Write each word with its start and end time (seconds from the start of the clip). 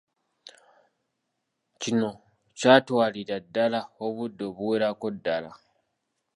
Kino 1.81 2.09
kyatwalira 2.57 3.35
ddala 3.45 3.79
obudde 4.05 4.43
obuwererako 4.49 5.07
ddala. 5.15 5.51